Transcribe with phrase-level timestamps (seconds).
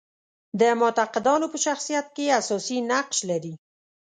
[0.59, 3.53] د معتقدانو په شخصیت کې اساسي نقش لري.